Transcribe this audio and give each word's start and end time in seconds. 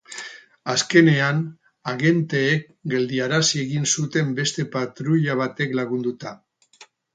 Azkenean, 0.71 1.41
agenteek 1.91 2.65
geldiarazi 2.95 3.61
egin 3.67 3.87
zuten 3.93 4.33
beste 4.41 4.67
patruila 4.79 5.39
batek 5.45 5.79
lagunduta. 5.83 6.37